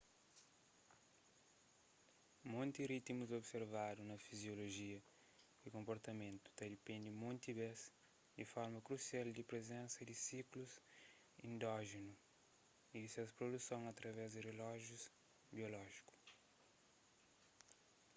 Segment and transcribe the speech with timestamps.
[2.51, 4.99] monti ritimus observadu na fiziolojia
[5.65, 7.79] y konprtamentu ta dipende monti bês
[8.37, 10.73] di forma krusial di prizensa di siklus
[11.47, 12.13] endójenu
[12.93, 15.03] y di ses produson através di relójius
[15.55, 16.13] biolójiku